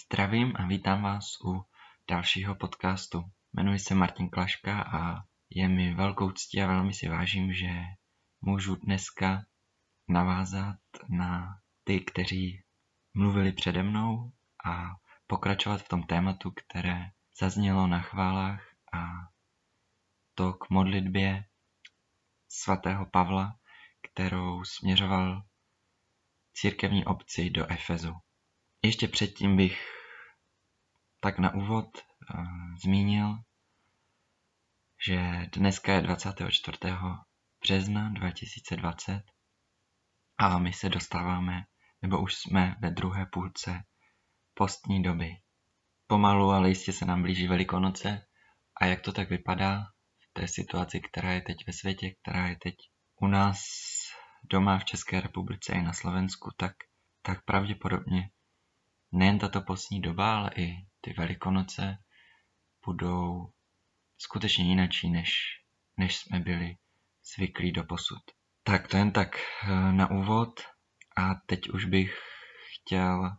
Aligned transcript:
Zdravím 0.00 0.52
a 0.56 0.66
vítám 0.66 1.02
vás 1.02 1.24
u 1.44 1.64
dalšího 2.08 2.54
podcastu. 2.54 3.24
Jmenuji 3.52 3.78
se 3.78 3.94
Martin 3.94 4.30
Klaška 4.30 4.82
a 4.82 5.24
je 5.50 5.68
mi 5.68 5.94
velkou 5.94 6.30
ctí 6.30 6.62
a 6.62 6.66
velmi 6.66 6.94
si 6.94 7.08
vážím, 7.08 7.52
že 7.52 7.68
můžu 8.40 8.76
dneska 8.76 9.44
navázat 10.08 10.76
na 11.08 11.60
ty, 11.84 12.00
kteří 12.00 12.64
mluvili 13.14 13.52
přede 13.52 13.82
mnou 13.82 14.32
a 14.64 14.90
pokračovat 15.26 15.82
v 15.82 15.88
tom 15.88 16.02
tématu, 16.02 16.50
které 16.50 17.10
zaznělo 17.40 17.86
na 17.86 18.00
chválách 18.00 18.62
a 18.92 19.06
to 20.34 20.52
k 20.52 20.70
modlitbě 20.70 21.44
svatého 22.48 23.06
Pavla, 23.06 23.58
kterou 24.02 24.64
směřoval 24.64 25.42
církevní 26.52 27.04
obci 27.04 27.50
do 27.50 27.70
Efezu. 27.70 28.14
Ještě 28.82 29.08
předtím 29.08 29.56
bych 29.56 29.88
tak 31.20 31.38
na 31.38 31.54
úvod 31.54 31.86
uh, 32.34 32.44
zmínil, 32.84 33.38
že 35.06 35.46
dneska 35.52 35.92
je 35.92 36.02
24. 36.02 36.78
března 37.60 38.08
2020 38.08 39.22
a 40.38 40.58
my 40.58 40.72
se 40.72 40.88
dostáváme, 40.88 41.64
nebo 42.02 42.22
už 42.22 42.34
jsme 42.34 42.76
ve 42.80 42.90
druhé 42.90 43.26
půlce 43.26 43.84
postní 44.54 45.02
doby. 45.02 45.36
Pomalu, 46.06 46.50
ale 46.50 46.68
jistě 46.68 46.92
se 46.92 47.04
nám 47.04 47.22
blíží 47.22 47.48
Velikonoce 47.48 48.26
a 48.80 48.86
jak 48.86 49.00
to 49.00 49.12
tak 49.12 49.30
vypadá 49.30 49.84
v 50.20 50.32
té 50.32 50.48
situaci, 50.48 51.00
která 51.00 51.32
je 51.32 51.40
teď 51.40 51.56
ve 51.66 51.72
světě, 51.72 52.14
která 52.22 52.48
je 52.48 52.56
teď 52.56 52.74
u 53.20 53.26
nás 53.26 53.60
doma 54.50 54.78
v 54.78 54.84
České 54.84 55.20
republice 55.20 55.72
i 55.72 55.82
na 55.82 55.92
Slovensku, 55.92 56.50
tak, 56.56 56.72
tak 57.22 57.44
pravděpodobně 57.44 58.30
nejen 59.12 59.38
tato 59.38 59.60
postní 59.60 60.00
doba, 60.00 60.36
ale 60.36 60.50
i 60.56 60.76
ty 61.00 61.12
velikonoce 61.12 61.98
budou 62.86 63.52
skutečně 64.18 64.64
jinačí, 64.64 65.10
než, 65.10 65.32
než 65.96 66.16
jsme 66.16 66.40
byli 66.40 66.76
zvyklí 67.34 67.72
do 67.72 67.84
posud. 67.84 68.22
Tak 68.62 68.88
to 68.88 68.96
jen 68.96 69.12
tak 69.12 69.36
eh, 69.36 69.92
na 69.92 70.10
úvod 70.10 70.60
a 71.16 71.34
teď 71.46 71.68
už 71.68 71.84
bych 71.84 72.18
chtěl 72.74 73.36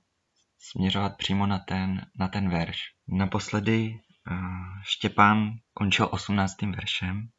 směřovat 0.59 1.17
přímo 1.17 1.47
na 1.47 1.59
ten, 1.59 2.06
na 2.19 2.28
ten 2.28 2.50
verš. 2.50 2.78
Naposledy 3.08 4.00
uh, 4.31 4.38
Štěpán 4.83 5.52
končil 5.73 6.09
18. 6.11 6.61
veršem 6.61 7.30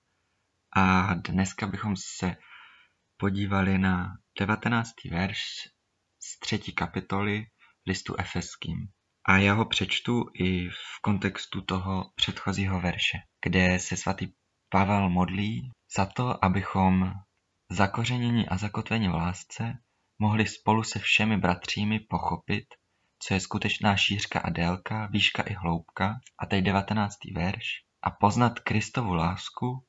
a 0.77 1.15
dneska 1.15 1.67
bychom 1.67 1.97
se 1.97 2.37
podívali 3.17 3.79
na 3.79 4.13
19. 4.39 4.91
verš 5.11 5.43
z 6.19 6.39
třetí 6.39 6.73
kapitoly 6.73 7.47
listu 7.87 8.15
Efeským. 8.19 8.89
A 9.25 9.37
já 9.37 9.55
ho 9.55 9.65
přečtu 9.65 10.25
i 10.35 10.69
v 10.69 11.01
kontextu 11.03 11.61
toho 11.61 12.11
předchozího 12.15 12.81
verše, 12.81 13.19
kde 13.45 13.79
se 13.79 13.97
svatý 13.97 14.29
Pavel 14.69 15.09
modlí 15.09 15.71
za 15.97 16.07
to, 16.07 16.45
abychom 16.45 17.13
zakořenění 17.71 18.49
a 18.49 18.57
zakotvení 18.57 19.09
v 19.09 19.15
lásce 19.15 19.79
mohli 20.19 20.47
spolu 20.47 20.83
se 20.83 20.99
všemi 20.99 21.37
bratřími 21.37 22.01
pochopit, 22.01 22.65
co 23.19 23.35
je 23.35 23.41
skutečná 23.41 23.97
šířka 23.97 24.41
a 24.41 24.51
délka, 24.51 25.07
výška 25.07 25.43
i 25.43 25.55
hloubka, 25.55 26.15
a 26.39 26.47
teď 26.47 26.65
19. 26.65 27.17
verš, 27.35 27.67
a 28.03 28.11
poznat 28.11 28.61
Kristovu 28.61 29.15
lásku, 29.15 29.85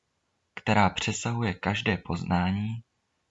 která 0.55 0.89
přesahuje 0.89 1.53
každé 1.53 1.97
poznání 1.97 2.83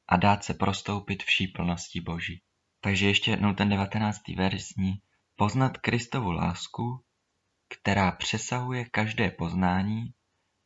a 0.09 0.17
dát 0.17 0.45
se 0.45 0.55
prostoupit 0.55 1.23
vší 1.23 1.49
plnosti 1.49 2.01
Boží. 2.01 2.43
Takže 2.85 3.07
ještě 3.07 3.31
jednou 3.31 3.55
ten 3.55 3.69
19. 3.69 4.21
verš 4.37 4.63
zní 4.63 4.95
Poznat 5.37 5.79
Kristovu 5.79 6.31
lásku, 6.31 7.05
která 7.69 8.13
přesahuje 8.13 8.85
každé 8.85 9.31
poznání 9.31 10.05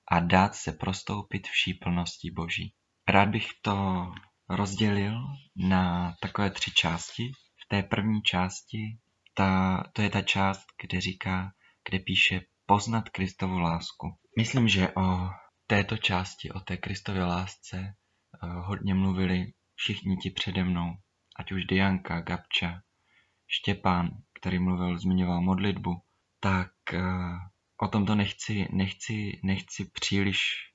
a 0.08 0.20
dát 0.20 0.54
se 0.54 0.72
prostoupit 0.72 1.46
vší 1.48 1.74
plnosti 1.74 2.30
Boží. 2.30 2.72
Rád 3.08 3.28
bych 3.28 3.48
to 3.62 4.06
rozdělil 4.48 5.26
na 5.56 6.14
takové 6.22 6.50
tři 6.50 6.70
části. 6.70 7.32
V 7.64 7.68
té 7.68 7.82
první 7.82 8.22
části 8.22 8.98
ta, 9.34 9.82
to 9.92 10.02
je 10.02 10.10
ta 10.10 10.22
část, 10.22 10.66
kde 10.82 11.00
říká, 11.00 11.52
kde 11.88 11.98
píše 11.98 12.40
poznat 12.66 13.08
Kristovu 13.08 13.58
lásku. 13.58 14.16
Myslím, 14.38 14.68
že 14.68 14.88
o 14.88 15.28
této 15.66 15.96
části, 15.96 16.50
o 16.50 16.60
té 16.60 16.76
Kristově 16.76 17.24
lásce, 17.24 17.76
eh, 17.78 17.94
hodně 18.42 18.94
mluvili 18.94 19.52
všichni 19.74 20.16
ti 20.16 20.30
přede 20.30 20.64
mnou 20.64 20.96
ať 21.38 21.52
už 21.52 21.64
Dianka, 21.64 22.20
Gabča, 22.20 22.82
Štěpán, 23.46 24.10
který 24.38 24.58
mluvil, 24.58 24.98
zmiňoval 24.98 25.40
modlitbu, 25.40 26.02
tak 26.40 26.72
uh, 26.92 27.38
o 27.76 27.88
tomto 27.88 28.14
nechci, 28.14 28.68
nechci, 28.72 29.40
nechci 29.42 29.84
příliš 29.84 30.72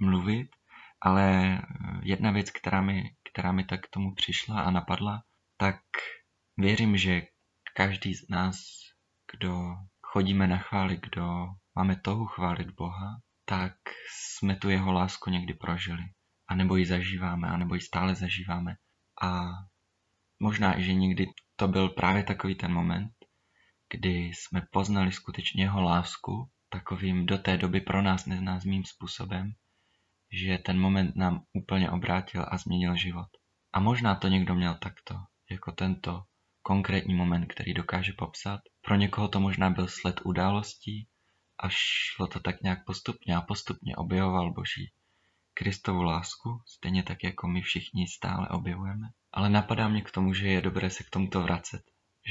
mluvit, 0.00 0.48
ale 1.00 1.58
eh, 1.58 1.62
jedna 2.02 2.30
věc, 2.30 2.50
která 2.50 2.80
mi, 2.80 3.16
která 3.32 3.52
mi 3.52 3.64
tak 3.64 3.80
k 3.80 3.90
tomu 3.90 4.14
přišla 4.14 4.60
a 4.60 4.70
napadla, 4.70 5.22
tak 5.56 5.80
věřím, 6.56 6.96
že 6.96 7.22
každý 7.74 8.14
z 8.14 8.28
nás, 8.28 8.56
kdo 9.32 9.74
chodíme 10.02 10.46
na 10.46 10.58
chvály, 10.58 11.00
kdo 11.02 11.46
máme 11.74 11.96
touhu 11.96 12.26
chválit 12.26 12.70
Boha, 12.70 13.20
tak 13.44 13.74
jsme 14.08 14.56
tu 14.56 14.70
jeho 14.70 14.92
lásku 14.92 15.30
někdy 15.30 15.54
prožili. 15.54 16.04
A 16.48 16.54
nebo 16.54 16.76
ji 16.76 16.86
zažíváme, 16.86 17.48
a 17.48 17.56
nebo 17.56 17.74
ji 17.74 17.80
stále 17.80 18.14
zažíváme. 18.14 18.76
A 19.22 19.50
Možná, 20.42 20.80
že 20.80 20.94
někdy 20.94 21.26
to 21.56 21.68
byl 21.68 21.88
právě 21.88 22.24
takový 22.24 22.54
ten 22.54 22.72
moment, 22.72 23.12
kdy 23.92 24.10
jsme 24.10 24.62
poznali 24.70 25.12
skutečně 25.12 25.64
jeho 25.64 25.82
lásku 25.82 26.50
takovým 26.68 27.26
do 27.26 27.38
té 27.38 27.58
doby 27.58 27.80
pro 27.80 28.02
nás 28.02 28.26
neznámým 28.26 28.84
způsobem, 28.84 29.52
že 30.32 30.58
ten 30.58 30.80
moment 30.80 31.16
nám 31.16 31.44
úplně 31.52 31.90
obrátil 31.90 32.46
a 32.48 32.58
změnil 32.58 32.96
život. 32.96 33.28
A 33.72 33.80
možná 33.80 34.14
to 34.14 34.28
někdo 34.28 34.54
měl 34.54 34.74
takto, 34.74 35.14
jako 35.50 35.72
tento 35.72 36.22
konkrétní 36.62 37.14
moment, 37.14 37.46
který 37.46 37.74
dokáže 37.74 38.12
popsat. 38.18 38.60
Pro 38.80 38.94
někoho 38.94 39.28
to 39.28 39.40
možná 39.40 39.70
byl 39.70 39.88
sled 39.88 40.20
událostí 40.24 41.08
a 41.58 41.68
šlo 41.68 42.26
to 42.26 42.40
tak 42.40 42.62
nějak 42.62 42.84
postupně 42.86 43.36
a 43.36 43.40
postupně 43.40 43.96
objevoval 43.96 44.52
Boží 44.52 44.92
Kristovu 45.54 46.02
lásku, 46.02 46.62
stejně 46.66 47.02
tak 47.02 47.24
jako 47.24 47.48
my 47.48 47.62
všichni 47.62 48.06
stále 48.08 48.48
objevujeme. 48.48 49.08
Ale 49.32 49.50
napadá 49.50 49.88
mě 49.88 50.02
k 50.02 50.10
tomu, 50.10 50.34
že 50.34 50.48
je 50.48 50.60
dobré 50.60 50.90
se 50.90 51.04
k 51.04 51.10
tomuto 51.10 51.42
vracet. 51.42 51.82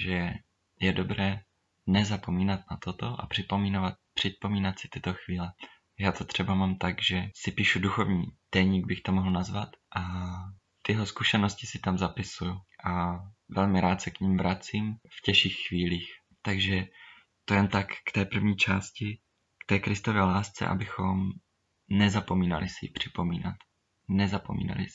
Že 0.05 0.33
je 0.79 0.93
dobré 0.93 1.41
nezapomínat 1.87 2.59
na 2.71 2.77
toto 2.77 3.21
a 3.21 3.27
připomínat, 3.27 3.93
připomínat 4.13 4.79
si 4.79 4.87
tyto 4.87 5.13
chvíle. 5.13 5.53
Já 5.99 6.11
to 6.11 6.25
třeba 6.25 6.55
mám 6.55 6.75
tak, 6.75 7.01
že 7.01 7.29
si 7.35 7.51
píšu 7.51 7.79
duchovní 7.79 8.25
deník, 8.51 8.87
bych 8.87 9.01
to 9.01 9.11
mohl 9.11 9.31
nazvat, 9.31 9.69
a 9.95 10.01
tyho 10.81 11.05
zkušenosti 11.05 11.67
si 11.67 11.79
tam 11.79 11.97
zapisuju 11.97 12.61
a 12.85 13.19
velmi 13.49 13.81
rád 13.81 14.01
se 14.01 14.11
k 14.11 14.19
ním 14.19 14.37
vracím 14.37 14.95
v 15.09 15.21
těžších 15.21 15.67
chvílích. 15.67 16.09
Takže 16.41 16.87
to 17.45 17.53
jen 17.53 17.67
tak 17.67 17.87
k 18.05 18.11
té 18.11 18.25
první 18.25 18.55
části, 18.55 19.19
k 19.57 19.65
té 19.65 19.79
Kristově 19.79 20.21
lásce, 20.21 20.67
abychom 20.67 21.31
nezapomínali 21.89 22.69
si 22.69 22.85
ji 22.85 22.89
připomínat. 22.91 23.55
Nezapomínali 24.07 24.85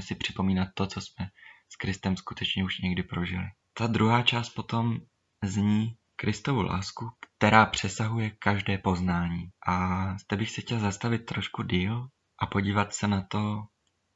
si 0.00 0.14
připomínat 0.14 0.68
to, 0.74 0.86
co 0.86 1.00
jsme 1.00 1.28
s 1.68 1.76
Kristem 1.76 2.16
skutečně 2.16 2.64
už 2.64 2.78
někdy 2.78 3.02
prožili. 3.02 3.46
Ta 3.74 3.86
druhá 3.86 4.22
část 4.22 4.50
potom 4.50 5.00
zní 5.44 5.96
Kristovu 6.16 6.62
lásku, 6.62 7.10
která 7.38 7.66
přesahuje 7.66 8.30
každé 8.30 8.78
poznání. 8.78 9.50
A 9.66 10.06
zde 10.18 10.36
bych 10.36 10.50
se 10.50 10.60
chtěl 10.60 10.80
zastavit 10.80 11.26
trošku 11.26 11.62
díl 11.62 12.08
a 12.38 12.46
podívat 12.46 12.94
se 12.94 13.08
na 13.08 13.26
to 13.30 13.64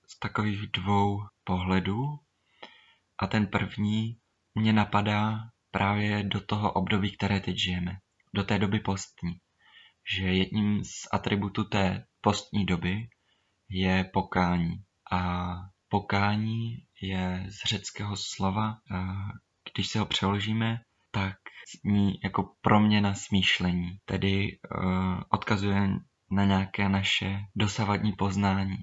z 0.06 0.18
takových 0.18 0.70
dvou 0.70 1.22
pohledů. 1.44 2.18
A 3.18 3.26
ten 3.26 3.46
první 3.46 4.18
mě 4.54 4.72
napadá 4.72 5.38
právě 5.70 6.22
do 6.22 6.40
toho 6.40 6.72
období, 6.72 7.16
které 7.16 7.40
teď 7.40 7.56
žijeme. 7.56 7.98
Do 8.34 8.44
té 8.44 8.58
doby 8.58 8.80
postní. 8.80 9.40
Že 10.16 10.24
jedním 10.24 10.84
z 10.84 11.08
atributů 11.12 11.64
té 11.64 12.04
postní 12.20 12.66
doby 12.66 13.08
je 13.68 14.04
pokání. 14.04 14.84
A 15.12 15.52
pokání 15.90 16.76
je 17.02 17.46
z 17.48 17.68
řeckého 17.68 18.16
slova, 18.16 18.76
když 19.74 19.88
se 19.88 19.98
ho 19.98 20.06
přeložíme, 20.06 20.80
tak 21.10 21.36
zní 21.76 22.20
jako 22.24 22.54
proměna 22.60 23.14
smýšlení, 23.14 23.98
tedy 24.04 24.58
uh, 24.76 25.20
odkazuje 25.28 25.88
na 26.30 26.44
nějaké 26.44 26.88
naše 26.88 27.40
dosavadní 27.56 28.12
poznání 28.12 28.76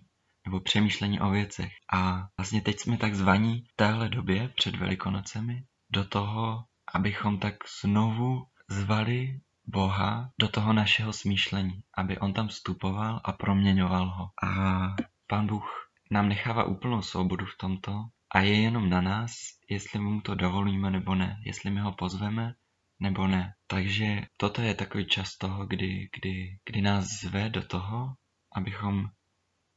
nebo 0.46 0.60
přemýšlení 0.60 1.20
o 1.20 1.30
věcech. 1.30 1.72
A 1.94 2.28
vlastně 2.38 2.62
teď 2.62 2.80
jsme 2.80 2.98
tak 2.98 3.16
zvaní 3.16 3.62
v 3.62 3.76
téhle 3.76 4.10
době 4.10 4.50
před 4.56 4.76
Velikonocemi 4.76 5.64
do 5.92 6.06
toho, 6.06 6.64
abychom 6.94 7.40
tak 7.40 7.56
znovu 7.82 8.44
zvali 8.70 9.40
Boha 9.66 10.30
do 10.40 10.48
toho 10.48 10.74
našeho 10.74 11.14
smýšlení, 11.14 11.84
aby 11.98 12.20
on 12.20 12.34
tam 12.34 12.48
vstupoval 12.48 13.22
a 13.24 13.32
proměňoval 13.32 14.10
ho. 14.10 14.30
A 14.44 14.96
pán 15.28 15.48
Bůh 15.48 15.87
nám 16.12 16.30
nechává 16.30 16.64
úplnou 16.64 17.02
svobodu 17.02 17.46
v 17.46 17.58
tomto 17.58 18.06
a 18.32 18.40
je 18.40 18.62
jenom 18.62 18.90
na 18.90 19.02
nás, 19.02 19.32
jestli 19.70 20.00
mu 20.00 20.22
to 20.22 20.36
dovolíme 20.36 20.92
nebo 20.92 21.16
ne, 21.16 21.38
jestli 21.46 21.72
my 21.72 21.80
ho 21.80 21.92
pozveme 21.92 22.56
nebo 23.00 23.28
ne. 23.28 23.54
Takže 23.68 24.22
toto 24.38 24.62
je 24.62 24.74
takový 24.74 25.06
čas 25.06 25.38
toho, 25.38 25.66
kdy, 25.66 26.10
kdy, 26.20 26.60
kdy 26.66 26.82
nás 26.82 27.06
zve 27.06 27.50
do 27.50 27.68
toho, 27.68 28.16
abychom, 28.52 29.10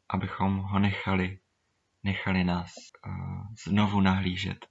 abychom 0.08 0.56
ho 0.56 0.78
nechali, 0.78 1.38
nechali 2.02 2.44
nás 2.44 2.72
uh, 3.06 3.54
znovu 3.64 4.00
nahlížet 4.00 4.66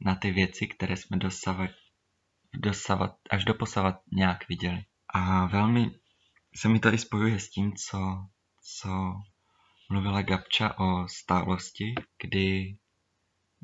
na 0.00 0.14
ty 0.14 0.30
věci, 0.30 0.66
které 0.66 0.96
jsme 0.96 1.16
dosavat, 1.16 1.70
dosavat, 2.54 3.16
až 3.30 3.44
doposavat 3.44 4.00
nějak 4.12 4.48
viděli. 4.48 4.84
A 5.08 5.46
velmi 5.46 5.90
se 6.56 6.68
mi 6.68 6.80
to 6.80 6.92
i 6.94 6.98
spojuje 6.98 7.40
s 7.40 7.50
tím, 7.50 7.72
co, 7.72 8.26
co 8.62 8.88
mluvila 9.92 10.22
Gabča 10.22 10.78
o 10.78 11.08
stálosti, 11.08 11.94
kdy 12.22 12.76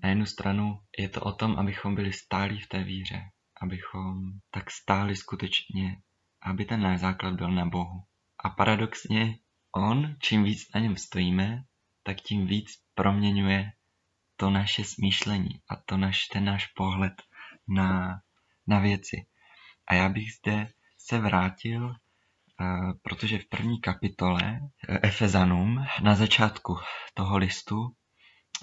na 0.03 0.09
jednu 0.09 0.27
stranu 0.27 0.81
je 0.99 1.09
to 1.09 1.21
o 1.21 1.33
tom, 1.33 1.57
abychom 1.59 1.95
byli 1.95 2.13
stálí 2.13 2.61
v 2.61 2.69
té 2.69 2.85
víře, 2.85 3.21
abychom 3.61 4.31
tak 4.51 4.71
stáli 4.71 5.17
skutečně, 5.17 6.03
aby 6.43 6.65
ten 6.65 6.81
náš 6.81 7.01
základ 7.01 7.35
byl 7.35 7.51
na 7.51 7.67
Bohu. 7.67 8.05
A 8.39 8.51
paradoxně 8.51 9.39
on, 9.73 10.17
čím 10.21 10.45
víc 10.45 10.73
na 10.75 10.81
něm 10.81 10.97
stojíme, 10.97 11.65
tak 12.03 12.21
tím 12.21 12.47
víc 12.47 12.71
proměňuje 12.95 13.73
to 14.37 14.51
naše 14.51 14.85
smýšlení 14.85 15.61
a 15.69 15.77
to 15.77 15.97
naš, 15.97 16.27
ten 16.27 16.45
náš 16.45 16.67
pohled 16.67 17.23
na, 17.69 18.21
na 18.67 18.79
věci. 18.79 19.27
A 19.87 19.95
já 19.95 20.09
bych 20.09 20.33
zde 20.33 20.73
se 20.99 21.19
vrátil, 21.19 21.95
protože 23.03 23.39
v 23.39 23.49
první 23.49 23.81
kapitole 23.81 24.61
eh, 24.89 24.99
Efezanum 25.03 25.85
na 26.03 26.15
začátku 26.15 26.77
toho 27.15 27.39
listu 27.39 27.89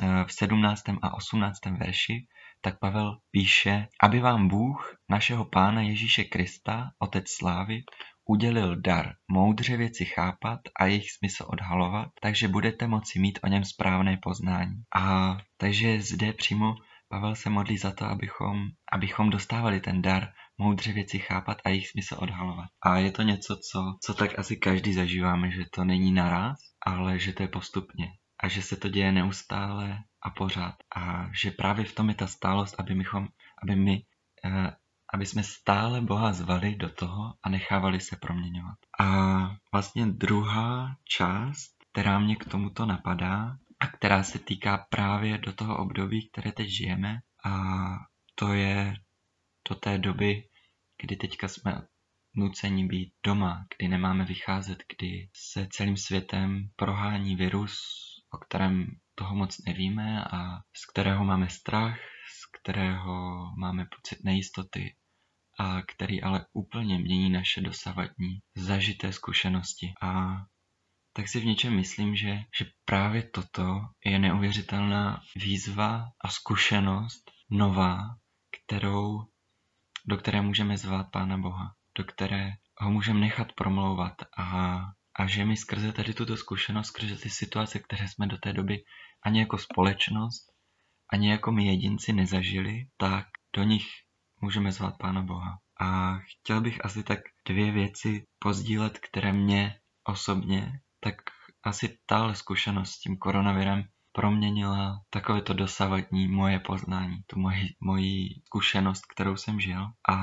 eh, 0.04 0.26
v 0.28 0.34
17. 0.34 0.84
a 1.02 1.14
18. 1.14 1.66
verši 1.66 2.28
tak 2.62 2.80
Pavel 2.80 3.18
píše, 3.32 3.88
aby 4.04 4.20
vám 4.20 4.48
Bůh, 4.48 4.98
našeho 5.10 5.46
Pána 5.46 5.82
Ježíše 5.82 6.24
Krista, 6.24 6.92
Otec 7.00 7.30
slávy, 7.30 7.84
udělil 8.26 8.82
dar 8.82 9.14
moudře 9.32 9.78
věci 9.78 10.06
chápat 10.06 10.60
a 10.80 10.86
jejich 10.86 11.12
smysl 11.12 11.46
odhalovat, 11.48 12.10
takže 12.22 12.48
budete 12.48 12.88
moci 12.88 13.20
mít 13.20 13.40
o 13.44 13.48
něm 13.48 13.64
správné 13.64 14.18
poznání. 14.18 14.76
A 14.96 15.38
takže 15.58 16.02
zde 16.02 16.34
přímo 16.34 16.76
Pavel 17.10 17.36
se 17.36 17.50
modlí 17.50 17.78
za 17.78 17.92
to, 17.92 18.06
abychom, 18.06 18.68
abychom 18.92 19.30
dostávali 19.30 19.80
ten 19.80 20.02
dar 20.02 20.28
moudře 20.58 20.94
věci 20.94 21.20
chápat 21.20 21.58
a 21.66 21.70
jejich 21.70 21.88
smysl 21.88 22.16
odhalovat. 22.20 22.70
A 22.82 22.98
je 22.98 23.12
to 23.12 23.22
něco, 23.22 23.58
co, 23.72 23.98
co 24.02 24.14
tak 24.14 24.40
asi 24.40 24.58
každý 24.58 24.94
zažíváme, 24.94 25.52
že 25.52 25.66
to 25.72 25.84
není 25.84 26.12
naraz, 26.12 26.58
ale 26.86 27.20
že 27.20 27.34
to 27.34 27.44
je 27.44 27.48
postupně. 27.48 28.08
A 28.40 28.48
že 28.48 28.62
se 28.62 28.76
to 28.76 28.90
děje 28.90 29.12
neustále 29.12 30.00
a 30.22 30.30
pořád. 30.30 30.76
A 30.96 31.30
že 31.42 31.52
právě 31.52 31.86
v 31.86 31.96
tom 31.96 32.10
je 32.10 32.16
ta 32.16 32.28
stálost, 32.28 32.76
aby, 32.80 32.96
mychom, 32.96 33.28
aby 33.64 33.76
my 33.76 34.02
eh, 34.46 34.72
aby 35.14 35.26
jsme 35.26 35.44
stále 35.44 36.02
Boha 36.02 36.34
zvali 36.34 36.76
do 36.76 36.90
toho 36.90 37.34
a 37.44 37.50
nechávali 37.50 38.00
se 38.00 38.16
proměňovat. 38.16 38.78
A 39.00 39.08
vlastně 39.72 40.06
druhá 40.06 40.96
část, 41.04 41.72
která 41.92 42.20
mě 42.20 42.36
k 42.36 42.46
tomuto 42.46 42.86
napadá 42.86 43.58
a 43.80 43.88
která 43.88 44.24
se 44.24 44.40
týká 44.40 44.86
právě 44.90 45.38
do 45.38 45.54
toho 45.54 45.78
období, 45.78 46.30
které 46.30 46.52
teď 46.52 46.68
žijeme, 46.68 47.20
a 47.46 47.54
to 48.36 48.54
je 48.54 48.94
do 49.70 49.76
té 49.76 49.98
doby, 49.98 50.50
kdy 51.02 51.16
teďka 51.16 51.48
jsme 51.48 51.82
nuceni 52.36 52.88
být 52.88 53.14
doma, 53.26 53.66
kdy 53.78 53.88
nemáme 53.88 54.26
vycházet, 54.26 54.84
kdy 54.98 55.30
se 55.34 55.68
celým 55.72 55.98
světem 55.98 56.70
prohání 56.76 57.36
virus, 57.36 57.80
o 58.34 58.38
kterém 58.38 58.88
toho 59.16 59.36
moc 59.36 59.58
nevíme 59.66 60.26
a 60.26 60.58
z 60.76 60.86
kterého 60.92 61.26
máme 61.26 61.50
strach, 61.50 61.98
z 62.40 62.60
kterého 62.60 63.46
máme 63.58 63.86
pocit 63.96 64.24
nejistoty 64.24 64.96
a 65.60 65.82
který 65.82 66.24
ale 66.24 66.46
úplně 66.54 67.00
mění 67.00 67.30
naše 67.30 67.62
dosavadní 67.62 68.40
zažité 68.56 69.14
zkušenosti. 69.14 69.94
A 70.02 70.36
tak 71.14 71.28
si 71.28 71.40
v 71.40 71.46
něčem 71.46 71.76
myslím, 71.76 72.16
že, 72.16 72.40
že 72.60 72.66
právě 72.86 73.24
toto 73.24 73.80
je 74.06 74.20
neuvěřitelná 74.20 75.22
výzva 75.36 76.06
a 76.22 76.30
zkušenost 76.30 77.32
nová, 77.50 78.00
kterou, 78.52 79.24
do 80.08 80.18
které 80.18 80.42
můžeme 80.42 80.78
zvát 80.78 81.08
Pána 81.12 81.38
Boha, 81.38 81.76
do 81.98 82.04
které 82.04 82.52
ho 82.78 82.92
můžeme 82.92 83.20
nechat 83.20 83.54
promlouvat 83.54 84.14
a, 84.38 84.80
a 85.20 85.28
že 85.28 85.46
my 85.46 85.58
skrze 85.58 85.92
tady 85.92 86.14
tuto 86.14 86.38
zkušenost, 86.38 86.88
skrze 86.88 87.16
ty 87.16 87.30
situace, 87.30 87.80
které 87.80 88.08
jsme 88.08 88.28
do 88.28 88.38
té 88.38 88.54
doby 88.54 88.84
ani 89.24 89.40
jako 89.40 89.58
společnost, 89.58 90.46
ani 91.14 91.30
jako 91.30 91.52
my 91.52 91.66
jedinci 91.66 92.14
nezažili, 92.14 92.88
tak 92.98 93.26
do 93.56 93.64
nich 93.64 93.88
můžeme 94.42 94.72
zvát 94.72 94.98
Pána 94.98 95.22
Boha. 95.22 95.60
A 95.80 96.18
chtěl 96.18 96.62
bych 96.62 96.86
asi 96.86 97.04
tak 97.04 97.20
dvě 97.48 97.72
věci 97.72 98.26
pozdílet, 98.40 99.00
které 99.00 99.34
mě 99.34 99.80
osobně, 100.04 100.80
tak 101.00 101.16
asi 101.64 101.98
tahle 102.06 102.36
zkušenost 102.36 102.92
s 102.92 103.00
tím 103.00 103.18
koronavirem 103.18 103.84
proměnila 104.16 105.02
takové 105.10 105.42
to 105.42 105.54
dosavadní 105.54 106.28
moje 106.28 106.60
poznání, 106.60 107.18
tu 107.28 107.40
moji, 107.40 107.76
moji 107.80 108.30
zkušenost, 108.46 109.06
kterou 109.14 109.36
jsem 109.36 109.60
žil. 109.60 109.88
A 110.10 110.18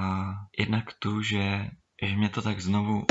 jednak 0.59 0.85
tu, 0.99 1.23
že, 1.23 1.71
že 2.03 2.17
mě 2.17 2.29
to 2.29 2.43
tak 2.43 2.61
znovu, 2.61 3.05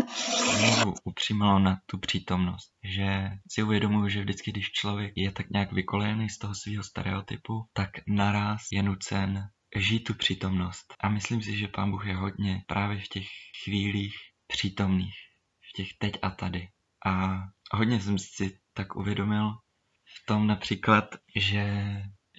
znovu 0.57 0.93
upřímilo 1.03 1.59
na 1.59 1.77
tu 1.85 1.97
přítomnost. 1.97 2.73
Že 2.83 3.29
si 3.51 3.63
uvědomuji, 3.63 4.09
že 4.09 4.21
vždycky, 4.21 4.51
když 4.51 4.71
člověk 4.71 5.13
je 5.15 5.31
tak 5.31 5.49
nějak 5.49 5.71
vykolejený 5.71 6.29
z 6.29 6.37
toho 6.37 6.55
svého 6.55 6.83
stereotypu, 6.83 7.65
tak 7.73 7.89
naraz 8.07 8.61
je 8.71 8.83
nucen 8.83 9.49
žít 9.75 9.99
tu 9.99 10.13
přítomnost. 10.13 10.93
A 10.99 11.09
myslím 11.09 11.41
si, 11.41 11.57
že 11.57 11.67
Pán 11.67 11.91
Bůh 11.91 12.07
je 12.07 12.15
hodně 12.15 12.63
právě 12.67 13.01
v 13.01 13.07
těch 13.07 13.27
chvílích 13.63 14.15
přítomných, 14.47 15.15
v 15.69 15.73
těch 15.77 15.87
teď 15.97 16.13
a 16.21 16.29
tady. 16.29 16.67
A 17.05 17.43
hodně 17.73 18.01
jsem 18.01 18.19
si 18.19 18.59
tak 18.73 18.95
uvědomil 18.95 19.53
v 20.13 20.25
tom 20.25 20.47
například, 20.47 21.15
že, 21.35 21.65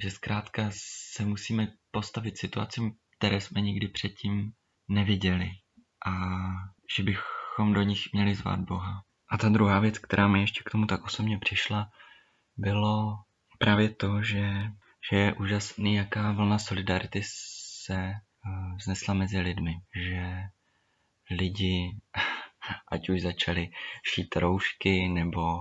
že 0.02 0.10
zkrátka 0.10 0.70
se 1.14 1.24
musíme 1.24 1.68
postavit 1.90 2.38
situacím, 2.38 2.92
které 3.18 3.40
jsme 3.40 3.60
nikdy 3.60 3.88
předtím 3.88 4.52
neviděli. 4.88 5.50
A 6.06 6.12
že 6.96 7.02
bychom 7.02 7.72
do 7.72 7.82
nich 7.82 8.12
měli 8.12 8.34
zvát 8.34 8.60
Boha. 8.60 9.02
A 9.30 9.38
ta 9.38 9.48
druhá 9.48 9.78
věc, 9.78 9.98
která 9.98 10.28
mi 10.28 10.40
ještě 10.40 10.62
k 10.64 10.70
tomu 10.70 10.86
tak 10.86 11.04
osobně 11.04 11.38
přišla, 11.38 11.90
bylo 12.56 13.18
právě 13.58 13.88
to, 13.88 14.22
že 14.22 14.70
že 15.10 15.16
je 15.16 15.34
úžasný, 15.34 15.94
jaká 15.94 16.32
vlna 16.32 16.58
solidarity 16.58 17.20
se 17.24 17.94
eh, 17.94 18.20
vznesla 18.76 19.14
mezi 19.14 19.40
lidmi, 19.40 19.74
že 19.94 20.42
lidi, 21.30 22.00
ať 22.92 23.08
už 23.08 23.22
začali 23.22 23.70
šít 24.14 24.36
roušky 24.36 25.08
nebo, 25.08 25.60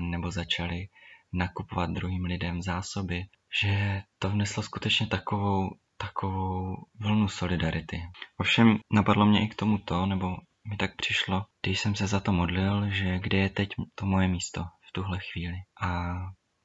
nebo 0.00 0.30
začali 0.30 0.88
nakupovat 1.36 1.90
druhým 1.90 2.24
lidem 2.24 2.62
zásoby, 2.62 3.24
že 3.62 4.02
to 4.18 4.30
vneslo 4.30 4.62
skutečně 4.62 5.06
takovou, 5.06 5.70
takovou 5.96 6.76
vlnu 7.00 7.28
solidarity. 7.28 8.02
Ovšem 8.38 8.78
napadlo 8.92 9.26
mě 9.26 9.44
i 9.44 9.48
k 9.48 9.54
tomu 9.54 9.78
to, 9.78 10.06
nebo 10.06 10.36
mi 10.70 10.76
tak 10.76 10.96
přišlo, 10.96 11.44
když 11.62 11.80
jsem 11.80 11.94
se 11.94 12.06
za 12.06 12.20
to 12.20 12.32
modlil, 12.32 12.90
že 12.90 13.18
kde 13.18 13.38
je 13.38 13.48
teď 13.48 13.68
to 13.94 14.06
moje 14.06 14.28
místo 14.28 14.64
v 14.88 14.92
tuhle 14.92 15.18
chvíli. 15.32 15.56
A 15.82 16.16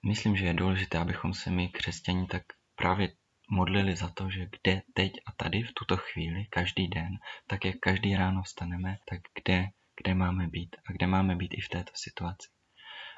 Myslím, 0.05 0.35
že 0.35 0.45
je 0.45 0.53
důležité, 0.53 0.97
abychom 0.97 1.33
se 1.33 1.49
my, 1.49 1.69
křesťaní, 1.69 2.27
tak 2.27 2.43
právě 2.75 3.13
modlili 3.49 3.95
za 3.95 4.09
to, 4.09 4.29
že 4.29 4.45
kde 4.45 4.81
teď 4.93 5.13
a 5.25 5.31
tady 5.31 5.63
v 5.63 5.73
tuto 5.73 5.97
chvíli, 5.97 6.45
každý 6.49 6.87
den, 6.87 7.17
tak 7.47 7.65
jak 7.65 7.75
každý 7.79 8.15
ráno 8.15 8.43
vstaneme, 8.43 8.97
tak 9.09 9.19
kde, 9.35 9.67
kde 10.03 10.13
máme 10.13 10.47
být 10.47 10.75
a 10.87 10.91
kde 10.91 11.07
máme 11.07 11.35
být 11.35 11.53
i 11.53 11.61
v 11.61 11.69
této 11.69 11.91
situaci. 11.95 12.47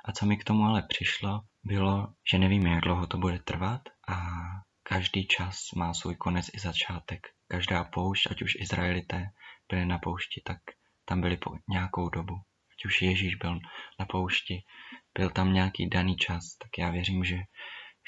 A 0.06 0.12
co 0.12 0.26
mi 0.26 0.38
k 0.38 0.44
tomu 0.44 0.64
ale 0.64 0.82
přišlo, 0.82 1.42
bylo, 1.64 2.14
že 2.32 2.38
nevíme, 2.38 2.70
jak 2.70 2.82
dlouho 2.82 3.08
to 3.08 3.18
bude 3.18 3.40
trvat 3.40 3.82
a 4.08 4.18
každý 4.84 5.28
čas 5.28 5.72
má 5.76 5.94
svůj 5.94 6.16
konec 6.16 6.50
i 6.54 6.60
začátek. 6.60 7.28
Každá 7.48 7.84
poušť, 7.84 8.32
ať 8.32 8.42
už 8.42 8.56
Izraelité 8.56 9.30
byli 9.70 9.86
na 9.86 10.00
poušti, 10.00 10.42
tak 10.46 10.58
tam 11.06 11.22
byli 11.22 11.38
po 11.38 11.52
nějakou 11.70 12.10
dobu. 12.10 12.36
Ať 12.74 12.86
už 12.86 13.02
Ježíš 13.02 13.36
byl 13.36 13.60
na 14.00 14.06
poušti, 14.06 14.64
byl 15.14 15.30
tam 15.30 15.54
nějaký 15.54 15.90
daný 15.90 16.16
čas, 16.16 16.58
tak 16.58 16.70
já 16.78 16.90
věřím, 16.90 17.24
že, 17.24 17.38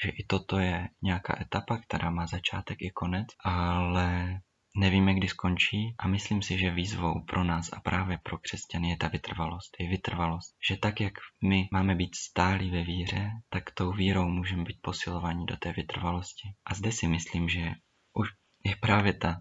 že 0.04 0.10
i 0.10 0.24
toto 0.26 0.58
je 0.58 0.88
nějaká 1.02 1.40
etapa, 1.40 1.78
která 1.78 2.10
má 2.10 2.26
začátek 2.26 2.78
i 2.80 2.90
konec, 2.90 3.26
ale 3.44 4.40
nevíme, 4.76 5.14
kdy 5.14 5.28
skončí 5.28 5.94
a 5.98 6.08
myslím 6.08 6.42
si, 6.42 6.58
že 6.58 6.70
výzvou 6.70 7.20
pro 7.20 7.44
nás 7.44 7.72
a 7.72 7.80
právě 7.80 8.18
pro 8.22 8.38
křesťany 8.38 8.90
je 8.90 8.96
ta 8.96 9.08
vytrvalost. 9.08 9.76
Je 9.80 9.88
vytrvalost, 9.88 10.56
že 10.68 10.76
tak, 10.76 11.00
jak 11.00 11.14
my 11.42 11.68
máme 11.72 11.94
být 11.94 12.14
stálí 12.14 12.70
ve 12.70 12.82
víře, 12.82 13.30
tak 13.48 13.70
tou 13.70 13.92
vírou 13.92 14.28
můžeme 14.28 14.64
být 14.64 14.78
posilovaní 14.82 15.46
do 15.46 15.56
té 15.56 15.72
vytrvalosti. 15.72 16.48
A 16.66 16.74
zde 16.74 16.92
si 16.92 17.08
myslím, 17.08 17.48
že 17.48 17.72
už 18.12 18.28
je 18.64 18.76
právě 18.76 19.12
ta 19.12 19.40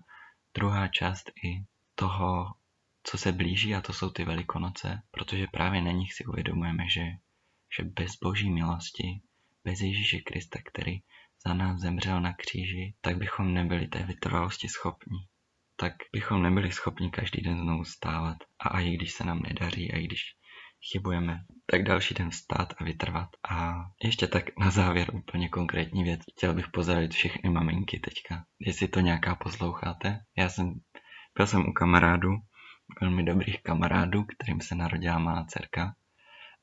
druhá 0.53 0.87
část 0.87 1.31
i 1.43 1.63
toho, 1.95 2.53
co 3.03 3.17
se 3.17 3.31
blíží 3.31 3.75
a 3.75 3.81
to 3.81 3.93
jsou 3.93 4.09
ty 4.09 4.25
velikonoce, 4.25 5.01
protože 5.11 5.47
právě 5.51 5.81
na 5.81 5.91
nich 5.91 6.13
si 6.13 6.25
uvědomujeme, 6.25 6.83
že 6.89 7.01
že 7.77 7.83
bez 7.83 8.11
boží 8.21 8.49
milosti, 8.49 9.21
bez 9.63 9.81
Ježíše 9.81 10.19
Krista, 10.19 10.59
který 10.65 10.99
za 11.47 11.53
nás 11.53 11.79
zemřel 11.79 12.21
na 12.21 12.33
kříži, 12.33 12.95
tak 13.01 13.17
bychom 13.17 13.53
nebyli 13.53 13.87
té 13.87 14.03
vytrvalosti 14.03 14.67
schopni. 14.67 15.17
tak 15.77 15.93
bychom 16.13 16.43
nebyli 16.43 16.71
schopni 16.71 17.11
každý 17.11 17.41
den 17.41 17.61
znovu 17.61 17.85
stávat. 17.85 18.37
A 18.59 18.79
i 18.79 18.91
když 18.91 19.11
se 19.11 19.23
nám 19.23 19.41
nedaří, 19.41 19.91
a 19.91 19.97
i 19.97 20.03
když 20.03 20.21
chybujeme, 20.91 21.39
tak 21.65 21.83
další 21.83 22.13
den 22.13 22.29
vstát 22.29 22.73
a 22.77 22.83
vytrvat. 22.83 23.29
A 23.49 23.73
ještě 24.03 24.27
tak 24.27 24.45
na 24.59 24.69
závěr 24.69 25.15
úplně 25.15 25.49
konkrétní 25.49 26.03
věc. 26.03 26.21
Chtěl 26.37 26.53
bych 26.53 26.67
pozdravit 26.67 27.13
všechny 27.13 27.49
maminky 27.49 27.99
teďka, 27.99 28.45
jestli 28.59 28.87
to 28.87 28.99
nějaká 28.99 29.35
posloucháte. 29.35 30.19
Já 30.37 30.49
jsem, 30.49 30.73
byl 31.37 31.47
jsem 31.47 31.61
u 31.61 31.73
kamarádů, 31.73 32.31
velmi 33.01 33.23
dobrých 33.23 33.63
kamarádů, 33.63 34.23
kterým 34.23 34.61
se 34.61 34.75
narodila 34.75 35.19
má 35.19 35.45
dcerka. 35.45 35.95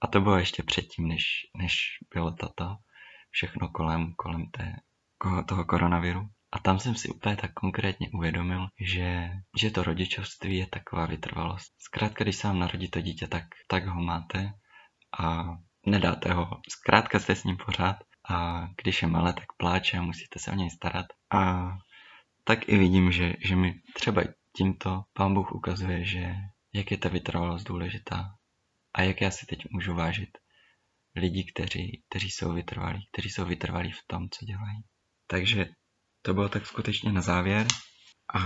A 0.02 0.06
to 0.06 0.20
bylo 0.20 0.38
ještě 0.38 0.62
předtím, 0.62 1.08
než, 1.08 1.24
než 1.56 1.74
bylo 2.14 2.32
toto 2.32 2.76
všechno 3.32 3.68
kolem, 3.68 4.12
kolem 4.14 4.46
té, 4.46 4.76
toho 5.48 5.64
koronaviru. 5.64 6.28
A 6.52 6.58
tam 6.58 6.78
jsem 6.78 6.94
si 6.94 7.08
úplně 7.08 7.36
tak 7.36 7.52
konkrétně 7.52 8.10
uvědomil, 8.14 8.68
že, 8.80 9.30
že 9.56 9.70
to 9.70 9.82
rodičovství 9.82 10.56
je 10.56 10.66
taková 10.66 11.06
vytrvalost. 11.06 11.72
Zkrátka, 11.78 12.24
když 12.24 12.36
se 12.36 12.46
vám 12.46 12.58
narodí 12.58 12.90
to 12.90 13.00
dítě, 13.00 13.26
tak, 13.28 13.44
tak 13.66 13.86
ho 13.86 14.00
máte 14.00 14.52
a 15.20 15.56
nedáte 15.86 16.32
ho. 16.32 16.50
Zkrátka 16.68 17.18
jste 17.18 17.34
s 17.34 17.44
ním 17.44 17.56
pořád 17.56 17.96
a 18.28 18.66
když 18.82 19.02
je 19.02 19.08
malé, 19.08 19.32
tak 19.32 19.46
pláče 19.56 19.98
a 19.98 20.02
musíte 20.02 20.38
se 20.38 20.50
o 20.50 20.54
něj 20.54 20.70
starat. 20.70 21.06
A 21.34 21.70
tak 22.44 22.68
i 22.68 22.78
vidím, 22.78 23.12
že, 23.12 23.32
že 23.44 23.56
mi 23.56 23.74
třeba 23.94 24.22
tímto 24.56 25.02
pán 25.12 25.34
Bůh 25.34 25.52
ukazuje, 25.52 26.04
že 26.04 26.34
jak 26.72 26.90
je 26.90 26.98
ta 26.98 27.08
vytrvalost 27.08 27.66
důležitá 27.66 28.34
a 28.94 29.02
jak 29.02 29.20
já 29.20 29.30
si 29.30 29.46
teď 29.46 29.58
můžu 29.70 29.94
vážit 29.94 30.38
lidi, 31.16 31.44
kteří, 31.44 32.02
kteří 32.08 32.30
jsou 32.30 32.52
vytrvalí, 32.52 33.08
kteří 33.12 33.30
jsou 33.30 33.44
vytrvalí 33.44 33.92
v 33.92 34.06
tom, 34.06 34.28
co 34.30 34.44
dělají. 34.44 34.82
Takže 35.26 35.66
to 36.22 36.34
bylo 36.34 36.48
tak 36.48 36.66
skutečně 36.66 37.12
na 37.12 37.20
závěr. 37.20 37.66
A 38.34 38.40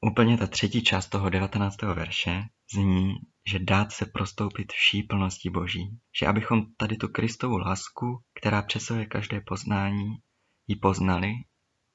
úplně 0.00 0.38
ta 0.38 0.46
třetí 0.46 0.82
část 0.82 1.08
toho 1.08 1.30
19. 1.30 1.82
verše 1.82 2.42
zní, 2.74 3.14
že 3.46 3.58
dát 3.58 3.92
se 3.92 4.06
prostoupit 4.06 4.72
vší 4.72 5.02
plnosti 5.02 5.50
Boží. 5.50 5.98
Že 6.20 6.26
abychom 6.26 6.74
tady 6.76 6.96
tu 6.96 7.08
Kristovu 7.08 7.58
lásku, 7.58 8.24
která 8.40 8.62
přesahuje 8.62 9.06
každé 9.06 9.40
poznání, 9.40 10.14
ji 10.66 10.76
poznali 10.76 11.32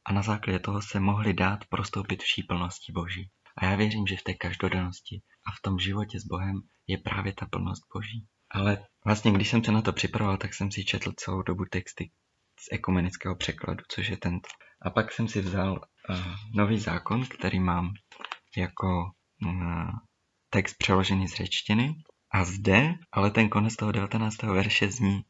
a 0.06 0.14
na 0.14 0.22
základě 0.22 0.60
toho 0.60 0.82
se 0.82 1.00
mohli 1.00 1.34
dát 1.34 1.66
prostoupit 1.66 2.24
vší 2.24 2.44
plnosti 2.44 2.92
Boží. 2.92 3.30
A 3.58 3.66
já 3.66 3.76
věřím, 3.76 4.08
že 4.08 4.18
v 4.18 4.24
té 4.24 4.34
každodennosti 4.34 5.22
a 5.48 5.52
v 5.52 5.62
tom 5.62 5.80
životě 5.80 6.20
s 6.20 6.26
Bohem 6.26 6.62
je 6.88 6.98
právě 6.98 7.34
ta 7.34 7.46
plnost 7.46 7.84
Boží. 7.94 8.28
Ale 8.52 8.86
vlastně, 9.06 9.32
když 9.32 9.50
jsem 9.50 9.64
se 9.64 9.72
na 9.72 9.82
to 9.82 9.94
připravoval, 9.94 10.38
tak 10.38 10.54
jsem 10.54 10.72
si 10.72 10.86
četl 10.86 11.12
celou 11.16 11.42
dobu 11.42 11.66
texty 11.66 12.12
z 12.60 12.68
ekumenického 12.72 13.36
překladu, 13.36 13.84
což 13.88 14.08
je 14.08 14.18
tento. 14.18 14.50
A 14.82 14.90
pak 14.90 15.12
jsem 15.12 15.28
si 15.28 15.42
vzal 15.42 15.72
uh, 16.10 16.18
nový 16.54 16.80
zákon, 16.80 17.26
který 17.26 17.60
mám 17.60 17.94
jako 18.58 19.12
uh, 19.46 19.90
text 20.50 20.76
přeložený 20.78 21.28
z 21.28 21.34
řečtiny. 21.34 21.96
A 22.32 22.46
zde, 22.46 22.94
ale 23.12 23.32
ten 23.32 23.50
konec 23.50 23.76
toho 23.76 23.92
19. 23.92 24.42
verše 24.42 24.92
zní 24.92 25.22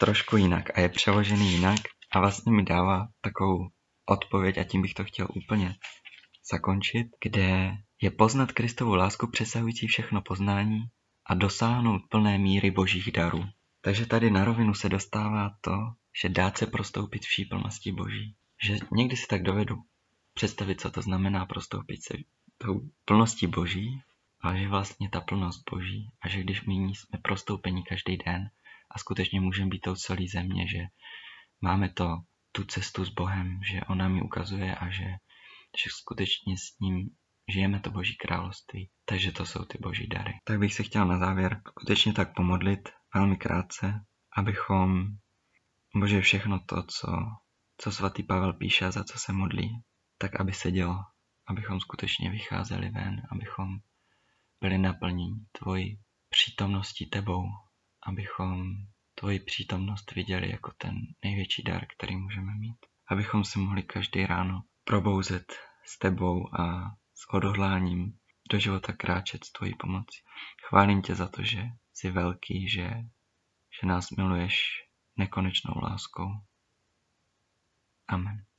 trošku 0.00 0.36
jinak 0.36 0.78
a 0.78 0.80
je 0.80 0.88
přeložený 0.88 1.52
jinak 1.52 1.80
a 2.12 2.20
vlastně 2.20 2.52
mi 2.52 2.62
dává 2.62 3.08
takovou 3.20 3.68
odpověď 4.06 4.58
a 4.58 4.64
tím 4.64 4.82
bych 4.82 4.94
to 4.94 5.04
chtěl 5.04 5.28
úplně 5.34 5.74
zakončit, 6.52 7.06
kde 7.24 7.72
je 8.02 8.10
poznat 8.10 8.52
Kristovu 8.52 8.94
lásku 8.94 9.26
přesahující 9.26 9.86
všechno 9.86 10.22
poznání 10.22 10.84
a 11.30 11.34
dosáhnout 11.34 12.02
plné 12.08 12.38
míry 12.38 12.70
božích 12.70 13.12
darů. 13.12 13.44
Takže 13.80 14.06
tady 14.06 14.30
na 14.30 14.44
rovinu 14.44 14.74
se 14.74 14.88
dostává 14.88 15.50
to, 15.60 15.72
že 16.22 16.28
dát 16.28 16.58
se 16.58 16.66
prostoupit 16.66 17.22
vší 17.22 17.44
plnosti 17.44 17.92
boží. 17.92 18.34
Že 18.62 18.78
někdy 18.92 19.16
si 19.16 19.26
tak 19.26 19.42
dovedu 19.42 19.76
představit, 20.34 20.80
co 20.80 20.90
to 20.90 21.02
znamená 21.02 21.46
prostoupit 21.46 22.02
se 22.02 22.14
tou 22.58 22.80
plností 23.04 23.46
boží, 23.46 24.02
ale 24.40 24.58
že 24.58 24.68
vlastně 24.68 25.10
ta 25.10 25.20
plnost 25.20 25.70
boží 25.70 26.10
a 26.20 26.28
že 26.28 26.40
když 26.40 26.64
my 26.64 26.74
jsme 26.74 27.18
prostoupení 27.22 27.82
každý 27.82 28.16
den 28.16 28.50
a 28.90 28.98
skutečně 28.98 29.40
můžeme 29.40 29.70
být 29.70 29.80
tou 29.80 29.94
celý 29.94 30.28
země, 30.28 30.68
že 30.68 30.78
máme 31.60 31.88
to, 31.88 32.16
tu 32.52 32.64
cestu 32.64 33.04
s 33.04 33.10
Bohem, 33.10 33.60
že 33.64 33.80
on 33.80 33.98
nám 33.98 34.14
ji 34.14 34.22
ukazuje 34.22 34.74
a 34.74 34.90
že, 34.90 35.04
že 35.84 35.90
skutečně 35.90 36.58
s 36.58 36.78
ním 36.80 37.10
žijeme 37.50 37.80
to 37.80 37.90
Boží 37.90 38.16
království, 38.16 38.90
takže 39.04 39.32
to 39.32 39.46
jsou 39.46 39.64
ty 39.64 39.78
Boží 39.78 40.06
dary. 40.06 40.32
Tak 40.44 40.58
bych 40.58 40.74
se 40.74 40.82
chtěl 40.82 41.06
na 41.06 41.18
závěr 41.18 41.62
skutečně 41.68 42.12
tak 42.12 42.34
pomodlit 42.34 42.88
velmi 43.14 43.36
krátce, 43.36 44.00
abychom 44.36 45.06
Bože 45.96 46.20
všechno 46.20 46.60
to, 46.66 46.82
co, 46.82 47.08
co 47.76 47.92
svatý 47.92 48.22
Pavel 48.22 48.52
píše 48.52 48.86
a 48.86 48.90
za 48.90 49.04
co 49.04 49.18
se 49.18 49.32
modlí, 49.32 49.82
tak 50.18 50.40
aby 50.40 50.52
se 50.52 50.70
dělo, 50.70 50.96
abychom 51.46 51.80
skutečně 51.80 52.30
vycházeli 52.30 52.90
ven, 52.90 53.22
abychom 53.32 53.78
byli 54.60 54.78
naplněni 54.78 55.34
tvojí 55.52 56.00
přítomností 56.28 57.10
tebou, 57.10 57.44
abychom 58.06 58.74
tvoji 59.14 59.40
přítomnost 59.40 60.12
viděli 60.14 60.50
jako 60.50 60.72
ten 60.78 60.94
největší 61.24 61.62
dar, 61.62 61.86
který 61.96 62.16
můžeme 62.16 62.54
mít. 62.54 62.76
Abychom 63.10 63.44
se 63.44 63.58
mohli 63.58 63.82
každý 63.82 64.26
ráno 64.26 64.62
probouzet 64.84 65.52
s 65.86 65.98
tebou 65.98 66.60
a 66.60 66.90
s 67.20 67.34
odhodláním 67.34 68.18
do 68.50 68.58
života 68.58 68.92
kráčet 68.92 69.44
s 69.44 69.52
tvojí 69.52 69.74
pomocí. 69.74 70.20
Chválím 70.68 71.02
tě 71.02 71.14
za 71.14 71.28
to, 71.28 71.42
že 71.42 71.62
jsi 71.92 72.10
velký, 72.10 72.68
že, 72.68 72.90
že 73.80 73.86
nás 73.86 74.10
miluješ 74.10 74.64
nekonečnou 75.16 75.74
láskou. 75.82 76.28
Amen. 78.08 78.49